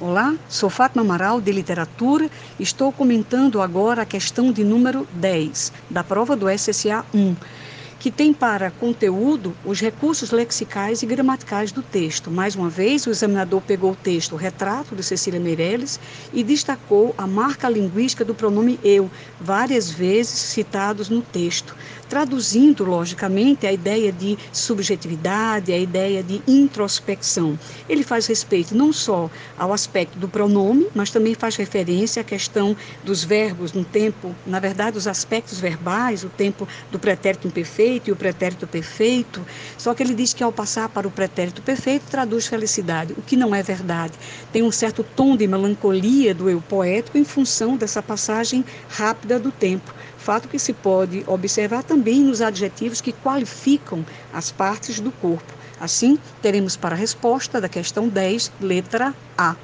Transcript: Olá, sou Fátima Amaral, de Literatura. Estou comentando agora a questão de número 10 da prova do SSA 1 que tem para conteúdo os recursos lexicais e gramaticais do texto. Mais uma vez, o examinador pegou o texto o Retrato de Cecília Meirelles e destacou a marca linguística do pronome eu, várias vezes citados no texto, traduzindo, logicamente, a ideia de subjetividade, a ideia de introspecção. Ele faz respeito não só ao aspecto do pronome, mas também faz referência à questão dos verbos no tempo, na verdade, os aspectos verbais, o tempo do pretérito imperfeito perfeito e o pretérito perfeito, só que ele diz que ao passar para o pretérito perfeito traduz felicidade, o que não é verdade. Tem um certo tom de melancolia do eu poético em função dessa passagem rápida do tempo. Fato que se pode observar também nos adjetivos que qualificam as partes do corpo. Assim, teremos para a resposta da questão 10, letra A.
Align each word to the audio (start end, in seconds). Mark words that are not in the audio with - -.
Olá, 0.00 0.34
sou 0.48 0.68
Fátima 0.68 1.02
Amaral, 1.02 1.40
de 1.40 1.52
Literatura. 1.52 2.28
Estou 2.58 2.92
comentando 2.92 3.62
agora 3.62 4.02
a 4.02 4.04
questão 4.04 4.50
de 4.50 4.64
número 4.64 5.06
10 5.12 5.72
da 5.88 6.02
prova 6.02 6.34
do 6.34 6.50
SSA 6.50 7.04
1 7.14 7.36
que 7.98 8.10
tem 8.10 8.32
para 8.32 8.70
conteúdo 8.70 9.54
os 9.64 9.80
recursos 9.80 10.30
lexicais 10.30 11.02
e 11.02 11.06
gramaticais 11.06 11.72
do 11.72 11.82
texto. 11.82 12.30
Mais 12.30 12.54
uma 12.54 12.68
vez, 12.68 13.06
o 13.06 13.10
examinador 13.10 13.60
pegou 13.62 13.92
o 13.92 13.96
texto 13.96 14.32
o 14.32 14.36
Retrato 14.36 14.94
de 14.94 15.02
Cecília 15.02 15.40
Meirelles 15.40 16.00
e 16.32 16.42
destacou 16.42 17.14
a 17.16 17.26
marca 17.26 17.68
linguística 17.68 18.24
do 18.24 18.34
pronome 18.34 18.78
eu, 18.82 19.10
várias 19.40 19.90
vezes 19.90 20.38
citados 20.38 21.08
no 21.08 21.22
texto, 21.22 21.76
traduzindo, 22.08 22.84
logicamente, 22.84 23.66
a 23.66 23.72
ideia 23.72 24.12
de 24.12 24.36
subjetividade, 24.52 25.72
a 25.72 25.78
ideia 25.78 26.22
de 26.22 26.42
introspecção. 26.46 27.58
Ele 27.88 28.02
faz 28.02 28.26
respeito 28.26 28.74
não 28.74 28.92
só 28.92 29.30
ao 29.58 29.72
aspecto 29.72 30.18
do 30.18 30.28
pronome, 30.28 30.86
mas 30.94 31.10
também 31.10 31.34
faz 31.34 31.56
referência 31.56 32.20
à 32.20 32.24
questão 32.24 32.76
dos 33.04 33.24
verbos 33.24 33.72
no 33.72 33.84
tempo, 33.84 34.34
na 34.46 34.60
verdade, 34.60 34.98
os 34.98 35.06
aspectos 35.06 35.60
verbais, 35.60 36.24
o 36.24 36.28
tempo 36.28 36.68
do 36.90 36.98
pretérito 36.98 37.46
imperfeito 37.46 37.83
perfeito 37.84 38.08
e 38.08 38.12
o 38.12 38.16
pretérito 38.16 38.66
perfeito, 38.66 39.46
só 39.76 39.92
que 39.92 40.02
ele 40.02 40.14
diz 40.14 40.32
que 40.32 40.42
ao 40.42 40.50
passar 40.50 40.88
para 40.88 41.06
o 41.06 41.10
pretérito 41.10 41.60
perfeito 41.60 42.04
traduz 42.10 42.46
felicidade, 42.46 43.12
o 43.12 43.20
que 43.20 43.36
não 43.36 43.54
é 43.54 43.62
verdade. 43.62 44.14
Tem 44.50 44.62
um 44.62 44.72
certo 44.72 45.04
tom 45.04 45.36
de 45.36 45.46
melancolia 45.46 46.34
do 46.34 46.48
eu 46.48 46.62
poético 46.62 47.18
em 47.18 47.24
função 47.24 47.76
dessa 47.76 48.02
passagem 48.02 48.64
rápida 48.88 49.38
do 49.38 49.52
tempo. 49.52 49.92
Fato 50.16 50.48
que 50.48 50.58
se 50.58 50.72
pode 50.72 51.22
observar 51.26 51.82
também 51.82 52.22
nos 52.22 52.40
adjetivos 52.40 53.02
que 53.02 53.12
qualificam 53.12 54.04
as 54.32 54.50
partes 54.50 54.98
do 54.98 55.12
corpo. 55.12 55.52
Assim, 55.78 56.18
teremos 56.40 56.76
para 56.76 56.94
a 56.94 56.98
resposta 56.98 57.60
da 57.60 57.68
questão 57.68 58.08
10, 58.08 58.50
letra 58.60 59.14
A. 59.36 59.56